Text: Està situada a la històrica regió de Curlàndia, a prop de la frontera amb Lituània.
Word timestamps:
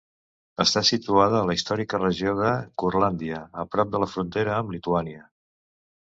Està 0.63 0.81
situada 0.89 1.35
a 1.39 1.45
la 1.49 1.55
històrica 1.57 1.99
regió 1.99 2.33
de 2.39 2.49
Curlàndia, 2.83 3.41
a 3.65 3.65
prop 3.75 3.91
de 3.97 4.01
la 4.05 4.09
frontera 4.15 4.55
amb 4.63 4.73
Lituània. 4.77 5.21